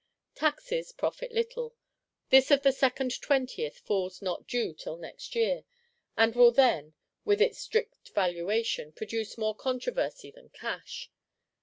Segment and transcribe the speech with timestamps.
[0.33, 1.75] Taxes profit little:
[2.31, 5.63] this of the Second Twentieth falls not due till next year;
[6.17, 11.11] and will then, with its "strict valuation," produce more controversy than cash.